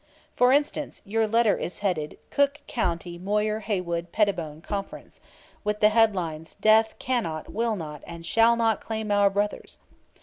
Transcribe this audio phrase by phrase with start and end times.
[0.35, 5.21] For instance, your letter is headed "Cook County Moyer Haywood Pettibone Conference,"
[5.63, 9.77] with the headlines: "Death cannot will not and shall not claim our brothers!"